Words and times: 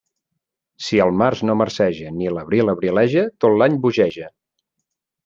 Si 0.85 1.01
el 1.03 1.11
març 1.21 1.43
no 1.49 1.55
marceja 1.61 2.13
ni 2.15 2.31
l'abril 2.37 2.73
abrileja, 2.73 3.27
tot 3.47 3.59
l'any 3.61 3.77
bogeja. 3.85 4.31